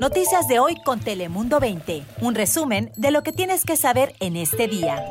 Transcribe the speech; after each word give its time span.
Noticias 0.00 0.46
de 0.46 0.58
hoy 0.58 0.76
con 0.84 1.00
Telemundo 1.00 1.58
20. 1.58 2.02
Un 2.20 2.34
resumen 2.34 2.92
de 2.96 3.10
lo 3.10 3.22
que 3.22 3.32
tienes 3.32 3.64
que 3.64 3.76
saber 3.76 4.14
en 4.20 4.36
este 4.36 4.68
día. 4.68 5.02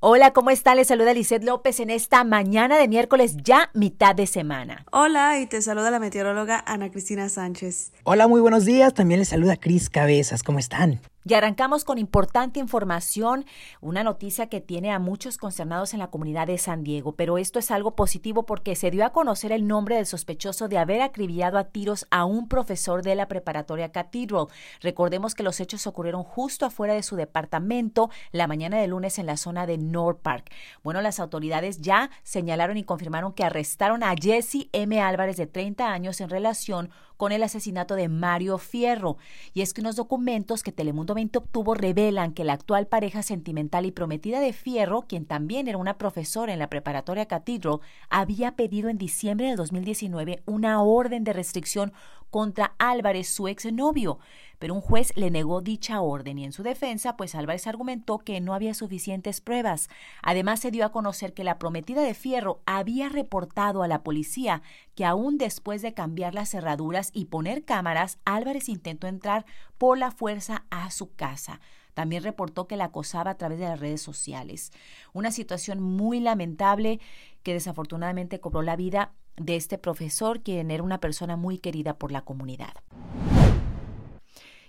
Hola, 0.00 0.32
¿cómo 0.32 0.50
está? 0.50 0.74
Les 0.74 0.88
saluda 0.88 1.14
Lizeth 1.14 1.44
López 1.44 1.80
en 1.80 1.90
esta 1.90 2.22
mañana 2.24 2.78
de 2.78 2.88
miércoles, 2.88 3.36
ya 3.42 3.70
mitad 3.72 4.14
de 4.14 4.26
semana. 4.26 4.84
Hola, 4.92 5.38
y 5.40 5.46
te 5.46 5.62
saluda 5.62 5.90
la 5.90 5.98
meteoróloga 5.98 6.62
Ana 6.66 6.90
Cristina 6.90 7.28
Sánchez. 7.28 7.92
Hola, 8.04 8.26
muy 8.26 8.40
buenos 8.40 8.64
días. 8.64 8.92
También 8.94 9.20
les 9.20 9.28
saluda 9.28 9.56
Cris 9.56 9.88
Cabezas. 9.88 10.42
¿Cómo 10.42 10.58
están? 10.58 11.00
Y 11.28 11.34
arrancamos 11.34 11.84
con 11.84 11.98
importante 11.98 12.60
información, 12.60 13.46
una 13.80 14.04
noticia 14.04 14.46
que 14.46 14.60
tiene 14.60 14.92
a 14.92 15.00
muchos 15.00 15.38
concernados 15.38 15.92
en 15.92 15.98
la 15.98 16.06
comunidad 16.06 16.46
de 16.46 16.56
San 16.56 16.84
Diego, 16.84 17.16
pero 17.16 17.36
esto 17.36 17.58
es 17.58 17.72
algo 17.72 17.96
positivo 17.96 18.46
porque 18.46 18.76
se 18.76 18.92
dio 18.92 19.04
a 19.04 19.10
conocer 19.10 19.50
el 19.50 19.66
nombre 19.66 19.96
del 19.96 20.06
sospechoso 20.06 20.68
de 20.68 20.78
haber 20.78 21.02
acribillado 21.02 21.58
a 21.58 21.64
tiros 21.64 22.06
a 22.12 22.24
un 22.24 22.46
profesor 22.46 23.02
de 23.02 23.16
la 23.16 23.26
preparatoria 23.26 23.90
Cathedral. 23.90 24.46
Recordemos 24.80 25.34
que 25.34 25.42
los 25.42 25.58
hechos 25.58 25.88
ocurrieron 25.88 26.22
justo 26.22 26.64
afuera 26.64 26.94
de 26.94 27.02
su 27.02 27.16
departamento 27.16 28.08
la 28.30 28.46
mañana 28.46 28.78
de 28.78 28.86
lunes 28.86 29.18
en 29.18 29.26
la 29.26 29.36
zona 29.36 29.66
de 29.66 29.78
North 29.78 30.20
Park. 30.22 30.52
Bueno, 30.84 31.02
las 31.02 31.18
autoridades 31.18 31.80
ya 31.80 32.08
señalaron 32.22 32.76
y 32.76 32.84
confirmaron 32.84 33.32
que 33.32 33.42
arrestaron 33.42 34.04
a 34.04 34.14
Jesse 34.14 34.68
M. 34.70 35.00
Álvarez 35.00 35.36
de 35.36 35.48
30 35.48 35.90
años 35.90 36.20
en 36.20 36.30
relación 36.30 36.90
con 37.16 37.32
el 37.32 37.42
asesinato 37.42 37.96
de 37.96 38.08
Mario 38.08 38.58
Fierro. 38.58 39.16
Y 39.54 39.62
es 39.62 39.72
que 39.72 39.80
unos 39.80 39.96
documentos 39.96 40.62
que 40.62 40.72
Telemundo 40.72 41.14
20 41.16 41.38
obtuvo 41.38 41.74
revelan 41.74 42.32
que 42.32 42.44
la 42.44 42.52
actual 42.52 42.86
pareja 42.86 43.22
sentimental 43.22 43.86
y 43.86 43.90
prometida 43.90 44.38
de 44.38 44.52
Fierro, 44.52 45.02
quien 45.02 45.26
también 45.26 45.66
era 45.66 45.78
una 45.78 45.98
profesora 45.98 46.52
en 46.52 46.58
la 46.60 46.68
preparatoria 46.68 47.26
Cathedral, 47.26 47.80
había 48.08 48.52
pedido 48.52 48.88
en 48.88 48.98
diciembre 48.98 49.48
de 49.48 49.56
2019 49.56 50.42
una 50.46 50.82
orden 50.82 51.24
de 51.24 51.32
restricción 51.32 51.92
contra 52.30 52.74
Álvarez, 52.78 53.28
su 53.28 53.48
exnovio 53.48 54.18
pero 54.58 54.74
un 54.74 54.80
juez 54.80 55.12
le 55.16 55.30
negó 55.30 55.60
dicha 55.60 56.00
orden 56.00 56.38
y 56.38 56.44
en 56.44 56.52
su 56.52 56.62
defensa, 56.62 57.16
pues 57.16 57.34
Álvarez 57.34 57.66
argumentó 57.66 58.18
que 58.18 58.40
no 58.40 58.54
había 58.54 58.74
suficientes 58.74 59.40
pruebas. 59.40 59.88
Además, 60.22 60.60
se 60.60 60.70
dio 60.70 60.84
a 60.84 60.92
conocer 60.92 61.34
que 61.34 61.44
la 61.44 61.58
prometida 61.58 62.02
de 62.02 62.14
Fierro 62.14 62.60
había 62.66 63.08
reportado 63.08 63.82
a 63.82 63.88
la 63.88 64.02
policía 64.02 64.62
que 64.94 65.04
aún 65.04 65.38
después 65.38 65.82
de 65.82 65.94
cambiar 65.94 66.34
las 66.34 66.50
cerraduras 66.50 67.10
y 67.12 67.26
poner 67.26 67.64
cámaras, 67.64 68.18
Álvarez 68.24 68.68
intentó 68.68 69.06
entrar 69.06 69.44
por 69.78 69.98
la 69.98 70.10
fuerza 70.10 70.64
a 70.70 70.90
su 70.90 71.14
casa. 71.14 71.60
También 71.94 72.22
reportó 72.22 72.66
que 72.66 72.76
la 72.76 72.84
acosaba 72.84 73.30
a 73.30 73.36
través 73.38 73.58
de 73.58 73.64
las 73.64 73.80
redes 73.80 74.02
sociales. 74.02 74.70
Una 75.14 75.30
situación 75.30 75.80
muy 75.80 76.20
lamentable 76.20 77.00
que 77.42 77.54
desafortunadamente 77.54 78.38
cobró 78.38 78.60
la 78.60 78.76
vida 78.76 79.12
de 79.36 79.56
este 79.56 79.78
profesor, 79.78 80.42
quien 80.42 80.70
era 80.70 80.82
una 80.82 81.00
persona 81.00 81.36
muy 81.36 81.58
querida 81.58 81.94
por 81.94 82.12
la 82.12 82.22
comunidad. 82.22 82.74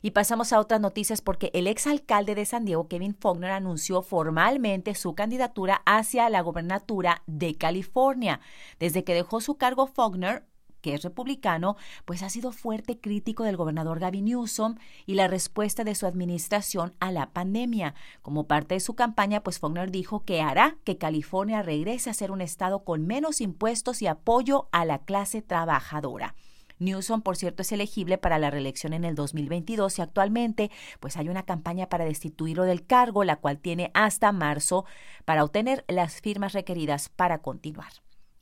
Y 0.08 0.11
pasamos 0.11 0.53
a 0.53 0.61
otras 0.61 0.80
noticias 0.80 1.19
porque 1.19 1.52
el 1.53 1.67
exalcalde 1.67 2.33
de 2.33 2.45
San 2.45 2.63
Diego, 2.63 2.88
Kevin 2.88 3.13
Faulkner, 3.13 3.52
anunció 3.52 4.02
formalmente 4.02 4.95
su 4.95 5.16
candidatura 5.16 5.81
hacia 5.86 6.30
la 6.30 6.39
gobernatura 6.39 7.23
de 7.27 7.55
California. 7.55 8.39
Desde 8.80 9.03
que 9.03 9.14
dejó 9.14 9.41
su 9.41 9.55
cargo 9.55 9.86
Faulkner, 9.86 10.45
que 10.80 10.94
es 10.94 11.02
republicano, 11.02 11.75
pues 12.05 12.23
ha 12.23 12.30
sido 12.30 12.53
fuerte 12.53 13.02
crítico 13.02 13.44
del 13.44 13.58
gobernador 13.58 13.99
Gavin 13.99 14.23
Newsom 14.23 14.75
y 15.05 15.16
la 15.16 15.27
respuesta 15.27 15.83
de 15.83 15.94
su 15.94 16.05
administración 16.05 16.94
a 17.02 17.11
la 17.11 17.31
pandemia. 17.31 17.94
Como 18.21 18.47
parte 18.47 18.75
de 18.75 18.80
su 18.80 18.95
campaña, 18.95 19.44
pues 19.44 19.59
Faulkner 19.59 19.92
dijo 19.92 20.23
que 20.23 20.39
hará 20.39 20.77
que 20.86 20.97
California 20.97 21.64
regrese 21.64 22.09
a 22.09 22.14
ser 22.14 22.31
un 22.31 22.39
estado 22.39 22.86
con 22.86 23.05
menos 23.05 23.42
impuestos 23.42 24.02
y 24.02 24.08
apoyo 24.08 24.69
a 24.71 24.86
la 24.86 24.99
clase 24.99 25.42
trabajadora. 25.42 26.33
Newsom, 26.80 27.22
por 27.22 27.38
cierto, 27.38 27.61
es 27.61 27.72
elegible 27.72 28.17
para 28.17 28.39
la 28.39 28.50
reelección 28.50 28.94
en 28.94 29.06
el 29.06 29.16
2022 29.16 30.00
y 30.00 30.02
actualmente 30.02 30.72
pues 31.00 31.17
hay 31.17 31.30
una 31.30 31.44
campaña 31.44 31.89
para 31.89 32.06
destituirlo 32.06 32.64
del 32.64 32.86
cargo, 32.86 33.23
la 33.23 33.38
cual 33.38 33.59
tiene 33.59 33.92
hasta 33.94 34.31
marzo 34.31 34.86
para 35.25 35.44
obtener 35.44 35.83
las 35.88 36.21
firmas 36.21 36.54
requeridas 36.54 37.10
para 37.10 37.39
continuar. 37.39 37.92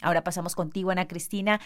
Ahora 0.02 0.24
pasamos 0.24 0.56
contigo, 0.56 0.92
Ana 0.92 1.08
Cristina, 1.08 1.60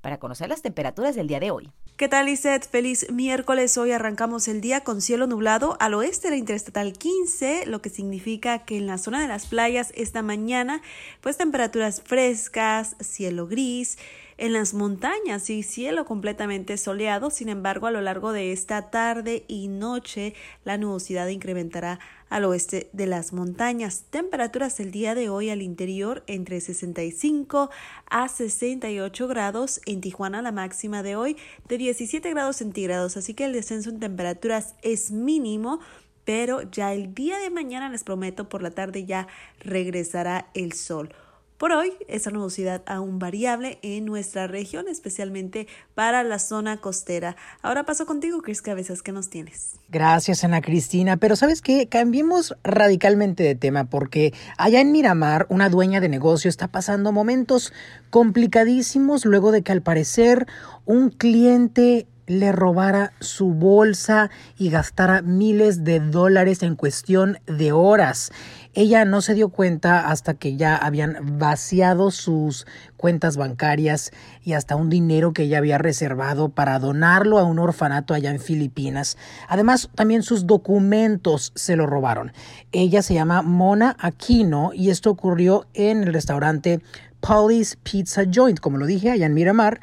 para 0.00 0.18
conocer 0.18 0.48
las 0.48 0.62
temperaturas 0.62 1.14
del 1.14 1.26
día 1.26 1.40
de 1.40 1.50
hoy. 1.50 1.70
¿Qué 1.96 2.08
tal, 2.08 2.26
Lisette? 2.26 2.66
Feliz 2.66 3.10
miércoles. 3.12 3.76
Hoy 3.76 3.92
arrancamos 3.92 4.48
el 4.48 4.60
día 4.60 4.82
con 4.82 5.02
cielo 5.02 5.26
nublado 5.26 5.76
al 5.80 5.94
oeste 5.94 6.28
de 6.28 6.32
la 6.32 6.38
Interestatal 6.38 6.94
15, 6.94 7.66
lo 7.66 7.82
que 7.82 7.90
significa 7.90 8.60
que 8.60 8.78
en 8.78 8.86
la 8.86 8.96
zona 8.96 9.20
de 9.20 9.28
las 9.28 9.46
playas 9.46 9.92
esta 9.94 10.22
mañana, 10.22 10.80
pues 11.20 11.36
temperaturas 11.36 12.00
frescas, 12.02 12.96
cielo 13.00 13.46
gris, 13.46 13.98
en 14.40 14.54
las 14.54 14.72
montañas 14.72 15.50
y 15.50 15.62
cielo 15.62 16.06
completamente 16.06 16.78
soleado. 16.78 17.30
Sin 17.30 17.50
embargo, 17.50 17.86
a 17.86 17.90
lo 17.90 18.00
largo 18.00 18.32
de 18.32 18.52
esta 18.52 18.90
tarde 18.90 19.44
y 19.48 19.68
noche, 19.68 20.34
la 20.64 20.78
nubosidad 20.78 21.28
incrementará 21.28 22.00
al 22.30 22.46
oeste 22.46 22.88
de 22.94 23.06
las 23.06 23.34
montañas. 23.34 24.04
Temperaturas 24.08 24.80
el 24.80 24.92
día 24.92 25.14
de 25.14 25.28
hoy 25.28 25.50
al 25.50 25.60
interior 25.60 26.24
entre 26.26 26.62
65 26.62 27.70
a 28.08 28.28
68 28.28 29.28
grados. 29.28 29.82
En 29.84 30.00
Tijuana 30.00 30.40
la 30.40 30.52
máxima 30.52 31.02
de 31.02 31.16
hoy 31.16 31.36
de 31.68 31.76
17 31.76 32.30
grados 32.30 32.56
centígrados. 32.56 33.18
Así 33.18 33.34
que 33.34 33.44
el 33.44 33.52
descenso 33.52 33.90
en 33.90 34.00
temperaturas 34.00 34.74
es 34.82 35.10
mínimo 35.10 35.80
pero 36.24 36.62
ya 36.70 36.94
el 36.94 37.12
día 37.14 37.38
de 37.38 37.50
mañana 37.50 37.88
les 37.88 38.04
prometo 38.04 38.48
por 38.48 38.62
la 38.62 38.70
tarde 38.70 39.04
ya 39.04 39.26
regresará 39.58 40.48
el 40.54 40.74
sol. 40.74 41.12
Por 41.60 41.72
hoy, 41.72 41.92
esa 42.08 42.30
nubosidad 42.30 42.80
aún 42.86 43.18
variable 43.18 43.78
en 43.82 44.06
nuestra 44.06 44.46
región, 44.46 44.88
especialmente 44.88 45.66
para 45.94 46.22
la 46.22 46.38
zona 46.38 46.78
costera. 46.78 47.36
Ahora 47.60 47.84
paso 47.84 48.06
contigo, 48.06 48.40
Cris 48.40 48.62
Cabezas, 48.62 49.02
¿qué 49.02 49.12
nos 49.12 49.28
tienes? 49.28 49.74
Gracias, 49.90 50.42
Ana 50.42 50.62
Cristina. 50.62 51.18
Pero 51.18 51.36
¿sabes 51.36 51.60
qué? 51.60 51.86
Cambiemos 51.86 52.56
radicalmente 52.64 53.42
de 53.42 53.56
tema 53.56 53.84
porque 53.84 54.32
allá 54.56 54.80
en 54.80 54.90
Miramar, 54.90 55.44
una 55.50 55.68
dueña 55.68 56.00
de 56.00 56.08
negocio 56.08 56.48
está 56.48 56.68
pasando 56.68 57.12
momentos 57.12 57.74
complicadísimos 58.08 59.26
luego 59.26 59.52
de 59.52 59.60
que 59.60 59.72
al 59.72 59.82
parecer 59.82 60.46
un 60.86 61.10
cliente 61.10 62.06
le 62.30 62.52
robara 62.52 63.12
su 63.18 63.54
bolsa 63.54 64.30
y 64.56 64.70
gastara 64.70 65.20
miles 65.20 65.82
de 65.82 65.98
dólares 65.98 66.62
en 66.62 66.76
cuestión 66.76 67.40
de 67.46 67.72
horas. 67.72 68.30
Ella 68.72 69.04
no 69.04 69.20
se 69.20 69.34
dio 69.34 69.48
cuenta 69.48 70.08
hasta 70.08 70.34
que 70.34 70.56
ya 70.56 70.76
habían 70.76 71.38
vaciado 71.40 72.12
sus 72.12 72.68
cuentas 72.96 73.36
bancarias 73.36 74.12
y 74.44 74.52
hasta 74.52 74.76
un 74.76 74.90
dinero 74.90 75.32
que 75.32 75.42
ella 75.42 75.58
había 75.58 75.78
reservado 75.78 76.50
para 76.50 76.78
donarlo 76.78 77.40
a 77.40 77.42
un 77.42 77.58
orfanato 77.58 78.14
allá 78.14 78.30
en 78.30 78.38
Filipinas. 78.38 79.18
Además, 79.48 79.90
también 79.96 80.22
sus 80.22 80.46
documentos 80.46 81.50
se 81.56 81.74
lo 81.74 81.86
robaron. 81.86 82.32
Ella 82.70 83.02
se 83.02 83.14
llama 83.14 83.42
Mona 83.42 83.96
Aquino 83.98 84.70
y 84.72 84.90
esto 84.90 85.10
ocurrió 85.10 85.66
en 85.74 86.04
el 86.04 86.14
restaurante 86.14 86.80
Polly's 87.18 87.76
Pizza 87.82 88.22
Joint, 88.32 88.60
como 88.60 88.78
lo 88.78 88.86
dije, 88.86 89.10
allá 89.10 89.26
en 89.26 89.34
Miramar. 89.34 89.80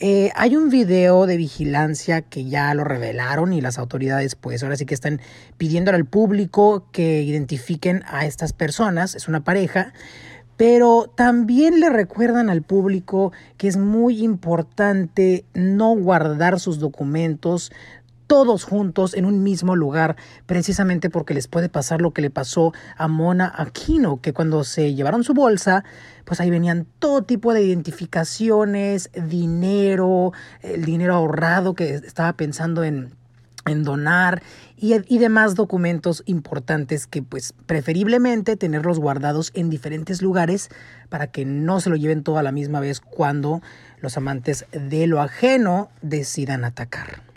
Eh, 0.00 0.30
hay 0.36 0.54
un 0.54 0.70
video 0.70 1.26
de 1.26 1.36
vigilancia 1.36 2.22
que 2.22 2.44
ya 2.44 2.72
lo 2.72 2.84
revelaron 2.84 3.52
y 3.52 3.60
las 3.60 3.78
autoridades 3.78 4.36
pues 4.36 4.62
ahora 4.62 4.76
sí 4.76 4.86
que 4.86 4.94
están 4.94 5.20
pidiendo 5.56 5.90
al 5.90 6.04
público 6.04 6.86
que 6.92 7.22
identifiquen 7.22 8.04
a 8.06 8.24
estas 8.24 8.52
personas, 8.52 9.16
es 9.16 9.26
una 9.26 9.42
pareja, 9.42 9.92
pero 10.56 11.10
también 11.12 11.80
le 11.80 11.90
recuerdan 11.90 12.48
al 12.48 12.62
público 12.62 13.32
que 13.56 13.66
es 13.66 13.76
muy 13.76 14.22
importante 14.22 15.44
no 15.52 15.96
guardar 15.96 16.60
sus 16.60 16.78
documentos 16.78 17.72
todos 18.28 18.62
juntos 18.62 19.14
en 19.14 19.24
un 19.24 19.42
mismo 19.42 19.74
lugar, 19.74 20.16
precisamente 20.46 21.10
porque 21.10 21.34
les 21.34 21.48
puede 21.48 21.68
pasar 21.68 22.00
lo 22.00 22.12
que 22.12 22.22
le 22.22 22.30
pasó 22.30 22.72
a 22.96 23.08
Mona 23.08 23.52
Aquino, 23.56 24.20
que 24.20 24.32
cuando 24.32 24.62
se 24.62 24.94
llevaron 24.94 25.24
su 25.24 25.34
bolsa, 25.34 25.82
pues 26.24 26.38
ahí 26.40 26.50
venían 26.50 26.86
todo 26.98 27.22
tipo 27.22 27.54
de 27.54 27.62
identificaciones, 27.62 29.10
dinero, 29.14 30.32
el 30.60 30.84
dinero 30.84 31.14
ahorrado 31.14 31.74
que 31.74 31.94
estaba 31.94 32.34
pensando 32.34 32.84
en, 32.84 33.16
donar 33.84 34.42
y, 34.78 34.94
y, 35.14 35.18
demás 35.18 35.54
documentos 35.54 36.22
importantes 36.24 37.06
que 37.06 37.22
pues 37.22 37.52
preferiblemente 37.66 38.56
tenerlos 38.56 38.98
guardados 38.98 39.50
en 39.52 39.68
diferentes 39.68 40.22
lugares 40.22 40.70
para 41.10 41.26
que 41.26 41.44
no 41.44 41.78
se 41.80 41.90
lo 41.90 41.96
lleven 41.96 42.22
todo 42.22 42.38
a 42.38 42.42
la 42.42 42.50
misma 42.50 42.80
vez 42.80 43.00
cuando 43.02 43.60
los 44.00 44.16
amantes 44.16 44.64
de 44.72 45.06
lo 45.06 45.20
ajeno 45.20 45.90
decidan 46.00 46.64
atacar. 46.64 47.28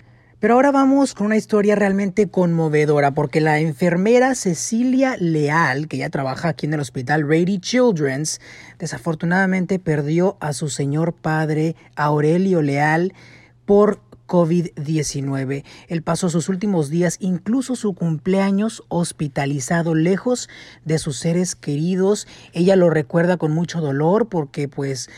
Pero 0.42 0.56
ahora 0.56 0.72
vamos 0.72 1.14
con 1.14 1.28
una 1.28 1.38
historia 1.38 1.76
realmente 1.76 2.28
conmovedora 2.28 3.12
porque 3.12 3.42
la 3.42 3.60
enfermera 3.60 4.34
Cecilia 4.34 5.16
Leal, 5.20 5.88
que 5.88 5.98
ya 5.98 6.10
trabaja 6.10 6.50
aquí 6.50 6.66
en 6.66 6.74
el 6.74 6.80
hospital 6.80 7.30
Rady 7.30 7.60
Children's, 7.60 8.42
desafortunadamente 8.80 9.78
perdió 9.78 10.38
a 10.40 10.54
su 10.54 10.70
señor 10.70 11.14
padre 11.14 11.76
Aurelio 11.96 12.64
Leal 12.64 13.14
por 13.68 14.00
COVID-19. 14.32 15.66
Él 15.90 16.04
pasó 16.04 16.30
sus 16.30 16.48
últimos 16.48 16.90
días, 16.90 17.18
incluso 17.20 17.76
su 17.76 17.94
cumpleaños, 17.94 18.82
hospitalizado 18.88 19.94
lejos 19.94 20.48
de 20.86 21.00
sus 21.00 21.18
seres 21.18 21.54
queridos. 21.54 22.28
Ella 22.54 22.78
lo 22.78 22.90
recuerda 22.90 23.36
con 23.36 23.52
mucho 23.52 23.82
dolor 23.82 24.30
porque 24.30 24.70
pues 24.70 25.10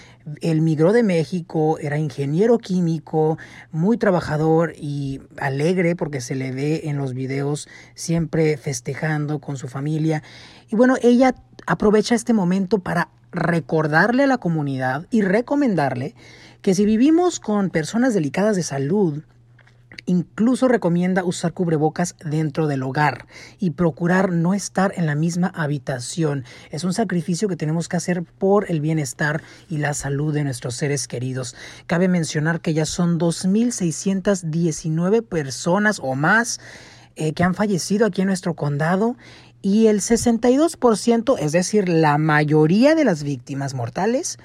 él 0.42 0.62
migró 0.62 0.94
de 0.94 1.04
México, 1.04 1.78
era 1.78 2.00
ingeniero 2.00 2.58
químico, 2.58 3.38
muy 3.72 3.98
trabajador 3.98 4.74
y 4.76 5.22
alegre 5.38 5.96
porque 5.96 6.20
se 6.20 6.34
le 6.34 6.52
ve 6.52 6.82
en 6.86 6.98
los 6.98 7.14
videos 7.14 7.70
siempre 7.94 8.58
festejando 8.58 9.38
con 9.38 9.58
su 9.58 9.68
familia. 9.68 10.24
Y 10.72 10.76
bueno, 10.76 10.96
ella 11.04 11.36
aprovecha 11.68 12.16
este 12.16 12.34
momento 12.34 12.80
para 12.80 13.10
recordarle 13.32 14.24
a 14.24 14.28
la 14.28 14.40
comunidad 14.40 15.06
y 15.12 15.22
recomendarle 15.22 16.16
que 16.64 16.74
si 16.74 16.86
vivimos 16.86 17.40
con 17.40 17.70
personas 17.70 18.16
delicadas 18.16 18.56
de 18.56 18.64
salud, 18.64 19.22
Incluso 20.06 20.68
recomienda 20.68 21.24
usar 21.24 21.54
cubrebocas 21.54 22.18
dentro 22.26 22.68
del 22.68 22.84
hogar 22.84 23.26
y 23.58 23.72
procurar 23.72 24.34
no 24.34 24.54
estar 24.54 24.92
en 24.98 25.06
la 25.06 25.16
misma 25.16 25.48
habitación. 25.56 26.44
Es 26.72 26.84
un 26.84 26.94
sacrificio 26.94 27.48
que 27.48 27.56
tenemos 27.56 27.88
que 27.88 27.96
hacer 27.96 28.24
por 28.24 28.70
el 28.70 28.82
bienestar 28.82 29.42
y 29.70 29.78
la 29.78 29.94
salud 29.94 30.34
de 30.34 30.44
nuestros 30.44 30.76
seres 30.76 31.08
queridos. 31.08 31.56
Cabe 31.88 32.10
mencionar 32.10 32.60
que 32.60 32.74
ya 32.74 32.86
son 32.86 33.18
2.619 33.18 35.24
personas 35.24 36.02
o 36.04 36.16
más 36.16 36.60
eh, 37.16 37.32
que 37.32 37.44
han 37.44 37.56
fallecido 37.56 38.06
aquí 38.06 38.24
en 38.24 38.28
nuestro 38.28 38.56
condado 38.56 39.16
y 39.62 39.88
el 39.88 40.02
62%, 40.02 41.38
es 41.40 41.54
decir, 41.54 41.88
la 41.88 42.18
mayoría 42.18 42.94
de 42.96 43.06
las 43.06 43.24
víctimas 43.24 43.74
mortales, 43.74 44.38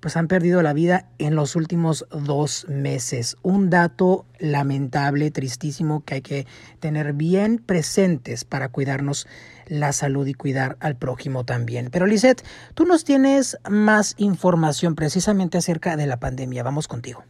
pues 0.00 0.16
han 0.16 0.28
perdido 0.28 0.62
la 0.62 0.72
vida 0.72 1.08
en 1.18 1.34
los 1.34 1.56
últimos 1.56 2.06
dos 2.10 2.66
meses. 2.68 3.36
Un 3.42 3.70
dato 3.70 4.26
lamentable, 4.38 5.30
tristísimo, 5.30 6.04
que 6.04 6.14
hay 6.14 6.22
que 6.22 6.46
tener 6.80 7.12
bien 7.12 7.58
presentes 7.58 8.44
para 8.44 8.68
cuidarnos 8.68 9.26
la 9.66 9.92
salud 9.92 10.26
y 10.26 10.34
cuidar 10.34 10.76
al 10.80 10.96
prójimo 10.96 11.44
también. 11.44 11.88
Pero 11.90 12.06
Lisette, 12.06 12.44
tú 12.74 12.84
nos 12.84 13.04
tienes 13.04 13.58
más 13.68 14.14
información 14.18 14.94
precisamente 14.94 15.58
acerca 15.58 15.96
de 15.96 16.06
la 16.06 16.18
pandemia. 16.18 16.62
Vamos 16.62 16.88
contigo. 16.88 17.24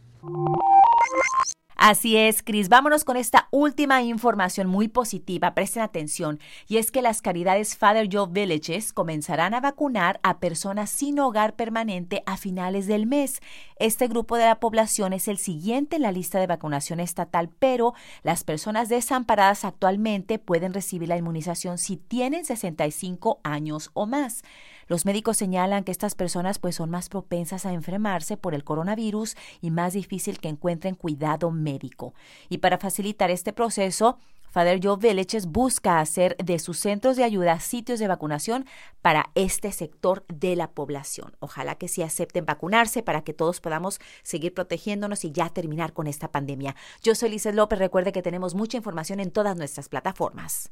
Así 1.79 2.17
es, 2.17 2.41
Cris. 2.41 2.69
Vámonos 2.69 3.05
con 3.05 3.17
esta 3.17 3.47
última 3.51 4.01
información 4.01 4.67
muy 4.67 4.87
positiva. 4.87 5.53
Presten 5.53 5.83
atención. 5.83 6.39
Y 6.67 6.77
es 6.77 6.89
que 6.89 7.03
las 7.03 7.21
caridades 7.21 7.77
Father 7.77 8.09
Joe 8.11 8.27
Villages 8.31 8.93
comenzarán 8.93 9.53
a 9.53 9.59
vacunar 9.59 10.19
a 10.23 10.39
personas 10.39 10.89
sin 10.89 11.19
hogar 11.19 11.55
permanente 11.55 12.23
a 12.25 12.35
finales 12.35 12.87
del 12.87 13.05
mes. 13.05 13.41
Este 13.77 14.07
grupo 14.07 14.37
de 14.37 14.45
la 14.45 14.59
población 14.59 15.13
es 15.13 15.27
el 15.27 15.37
siguiente 15.37 15.97
en 15.97 16.01
la 16.01 16.11
lista 16.11 16.39
de 16.39 16.47
vacunación 16.47 16.99
estatal, 16.99 17.51
pero 17.59 17.93
las 18.23 18.43
personas 18.43 18.89
desamparadas 18.89 19.63
actualmente 19.63 20.39
pueden 20.39 20.73
recibir 20.73 21.09
la 21.09 21.17
inmunización 21.17 21.77
si 21.77 21.95
tienen 21.95 22.43
65 22.43 23.39
años 23.43 23.91
o 23.93 24.07
más. 24.07 24.41
Los 24.87 25.05
médicos 25.05 25.37
señalan 25.37 25.83
que 25.83 25.91
estas 25.91 26.15
personas 26.15 26.59
pues 26.59 26.75
son 26.75 26.89
más 26.89 27.09
propensas 27.09 27.65
a 27.65 27.73
enfermarse 27.73 28.37
por 28.37 28.53
el 28.53 28.63
coronavirus 28.63 29.35
y 29.61 29.71
más 29.71 29.93
difícil 29.93 30.39
que 30.39 30.49
encuentren 30.49 30.95
cuidado 30.95 31.51
médico. 31.51 32.13
Y 32.49 32.59
para 32.59 32.77
facilitar 32.77 33.29
este 33.29 33.53
proceso, 33.53 34.17
Father 34.49 34.79
Joe 34.81 34.97
Villages 34.97 35.45
busca 35.45 35.99
hacer 35.99 36.37
de 36.37 36.57
sus 36.57 36.79
centros 36.79 37.17
de 37.17 37.23
ayuda 37.23 37.59
sitios 37.59 37.99
de 37.99 38.07
vacunación 38.07 38.65
para 39.01 39.29
este 39.35 39.71
sector 39.71 40.25
de 40.29 40.55
la 40.55 40.71
población. 40.71 41.35
Ojalá 41.39 41.75
que 41.75 41.87
sí 41.87 42.01
acepten 42.01 42.45
vacunarse 42.45 43.03
para 43.03 43.23
que 43.23 43.33
todos 43.33 43.59
podamos 43.59 43.99
seguir 44.23 44.53
protegiéndonos 44.53 45.25
y 45.25 45.31
ya 45.31 45.49
terminar 45.49 45.93
con 45.93 46.07
esta 46.07 46.31
pandemia. 46.31 46.75
Yo 47.03 47.13
soy 47.13 47.29
Lizeth 47.29 47.55
López. 47.55 47.77
Recuerde 47.77 48.11
que 48.11 48.21
tenemos 48.21 48.55
mucha 48.55 48.77
información 48.77 49.19
en 49.19 49.31
todas 49.31 49.55
nuestras 49.57 49.89
plataformas. 49.89 50.71